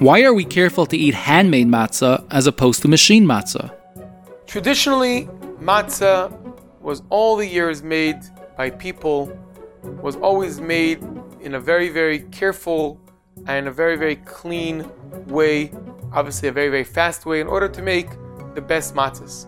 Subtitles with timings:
[0.00, 3.72] Why are we careful to eat handmade matzah as opposed to machine matzah?
[4.44, 5.28] Traditionally,
[5.60, 6.36] matzah
[6.80, 8.18] was all the years made
[8.56, 9.32] by people,
[10.02, 11.00] was always made
[11.40, 13.00] in a very, very careful
[13.46, 14.84] and a very, very clean
[15.28, 15.70] way,
[16.12, 18.08] obviously a very, very fast way, in order to make
[18.56, 19.46] the best matzahs.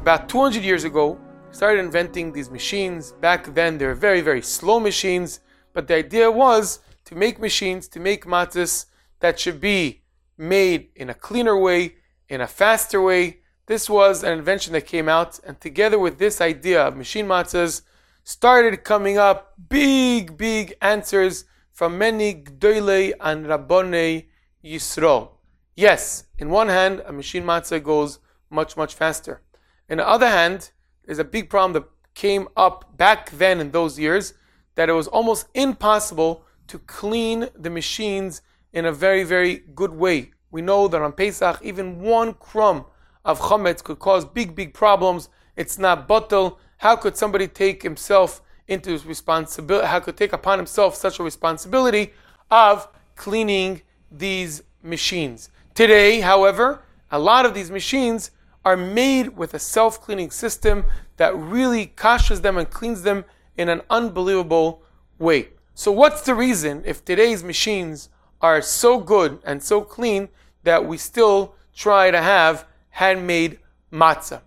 [0.00, 1.18] About 200 years ago,
[1.50, 3.12] started inventing these machines.
[3.20, 5.40] Back then, they were very, very slow machines,
[5.72, 8.86] but the idea was to make machines, to make matzahs
[9.20, 10.02] that should be
[10.36, 11.96] made in a cleaner way,
[12.28, 13.38] in a faster way.
[13.66, 17.82] This was an invention that came out, and together with this idea of machine matzahs,
[18.24, 24.26] started coming up big, big answers from many Gdoile and Rabbone
[24.64, 25.30] Yisro.
[25.76, 28.18] Yes, in one hand, a machine matzah goes
[28.50, 29.42] much, much faster.
[29.88, 30.70] In the other hand,
[31.04, 34.34] there's a big problem that came up back then in those years
[34.74, 40.32] that it was almost impossible to clean the machines in a very, very good way.
[40.50, 42.86] We know that on Pesach, even one crumb
[43.24, 45.28] of chametz could cause big, big problems.
[45.56, 46.56] It's not batel.
[46.78, 49.86] How could somebody take himself into his responsibility?
[49.86, 52.12] How could take upon himself such a responsibility
[52.50, 55.50] of cleaning these machines?
[55.74, 58.30] Today, however, a lot of these machines
[58.64, 60.84] are made with a self-cleaning system
[61.16, 63.24] that really kashers them and cleans them
[63.56, 64.82] in an unbelievable
[65.18, 65.48] way.
[65.74, 68.08] So what's the reason if today's machines
[68.40, 70.28] are so good and so clean
[70.62, 73.58] that we still try to have handmade
[73.92, 74.40] matzah?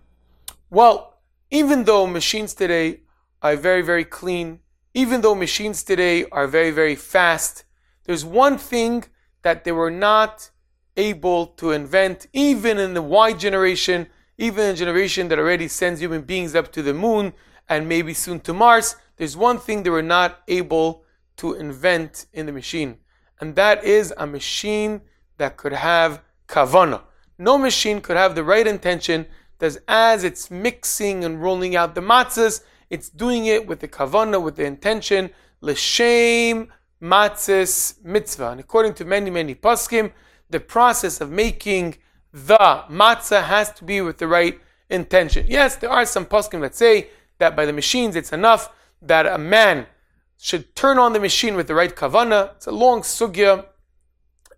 [0.70, 1.18] Well,
[1.50, 3.00] even though machines today
[3.42, 4.60] are very, very clean,
[4.94, 7.64] even though machines today are very, very fast,
[8.04, 9.04] there's one thing
[9.42, 10.50] that they were not
[10.96, 14.06] able to invent, even in the Y generation,
[14.38, 17.32] even a generation that already sends human beings up to the moon
[17.68, 21.04] and maybe soon to Mars, there's one thing they were not able
[21.36, 22.98] to invent in the machine,
[23.42, 25.00] and that is a machine
[25.36, 27.00] that could have kavana.
[27.38, 29.26] No machine could have the right intention
[29.58, 34.40] that as it's mixing and rolling out the matzahs, it's doing it with the kavana,
[34.40, 36.68] with the intention, l'shem
[37.02, 38.50] matzahs mitzvah.
[38.50, 40.12] And according to many, many poskim,
[40.48, 41.96] the process of making
[42.32, 45.46] the matzah has to be with the right intention.
[45.48, 47.08] Yes, there are some poskim that say
[47.38, 48.70] that by the machines it's enough
[49.02, 49.88] that a man
[50.42, 52.50] should turn on the machine with the right kavana.
[52.56, 53.64] It's a long sugya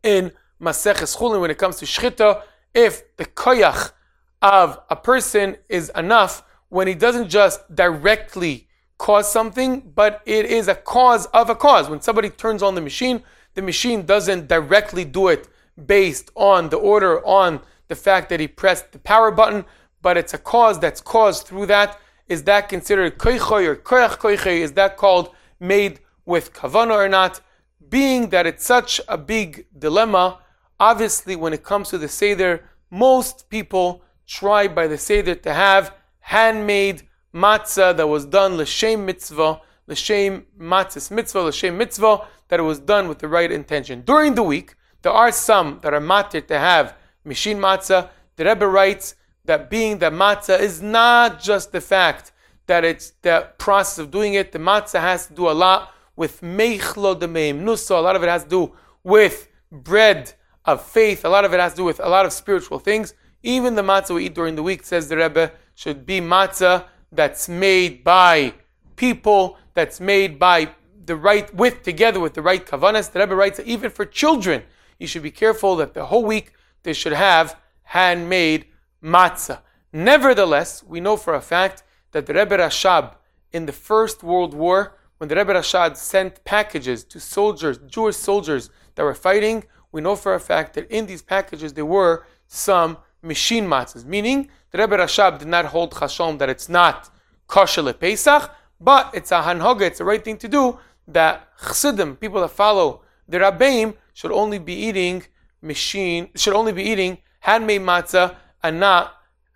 [0.03, 2.43] in Maseches Chulin when it comes to shchita.
[2.73, 3.93] If the koyach
[4.41, 10.69] of a person is enough when he doesn't just directly cause something, but it is
[10.69, 11.91] a cause of a cause.
[11.91, 15.49] When somebody turns on the machine, the machine doesn't directly do it
[15.85, 19.67] based on the order on the fact that he pressed the power button,
[20.01, 22.01] but it's a cause that's caused through that.
[22.27, 24.61] Is that considered koichoy or koyach koichoy?
[24.61, 27.41] Is that called made with kavana or not?
[27.89, 30.39] Being that it's such a big dilemma,
[30.81, 35.95] obviously when it comes to the Seder, most people try by the Seder to have
[36.21, 37.03] handmade
[37.35, 43.09] matzah that was done l'shem mitzvah, l'shem matzahs mitzvah, l'shem mitzvah, that it was done
[43.09, 44.03] with the right intention.
[44.03, 48.09] During the week, there are some that are matir to have machine matzah.
[48.37, 52.33] The Rebbe writes that being that matzah is not just the fact
[52.67, 54.53] that it's the process of doing it.
[54.53, 57.93] The matzah has to do a lot with meichlo demeim nusa.
[57.93, 60.33] A lot of it has to do with bread
[60.65, 61.25] of faith.
[61.25, 63.15] A lot of it has to do with a lot of spiritual things.
[63.43, 67.49] Even the matzah we eat during the week, says the Rebbe, should be matzah that's
[67.49, 68.55] made by
[68.97, 70.71] people, that's made by
[71.05, 73.13] the right, with, together with the right kavanas.
[73.13, 74.63] The Rebbe writes that even for children,
[74.99, 76.53] you should be careful that the whole week
[76.83, 78.67] they should have handmade
[79.03, 79.61] matzah.
[79.93, 81.83] Nevertheless, we know for a fact
[82.15, 83.17] that the Rebbe Rashab
[83.53, 88.71] in the First World War, when the Rebbe Rashab sent packages to soldiers, Jewish soldiers
[88.95, 92.99] that were fighting, we know for a fact that in these packages there were some
[93.21, 97.11] machine matzahs, meaning the Rebbe Rashab did not hold chashom that it's not
[97.49, 98.49] kosher Pesach,
[98.81, 103.03] but it's a hanhoga, it's the right thing to do, that chassidim, people that follow
[103.29, 105.25] the Rabbeim, should only be eating
[105.61, 109.15] machine, should only be eating handmade matzah and not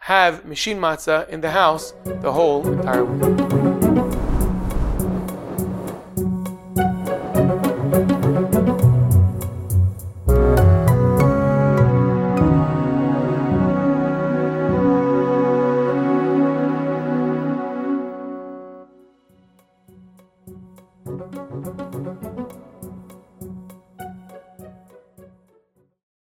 [0.08, 3.47] have machine matzah in the house the whole entire week.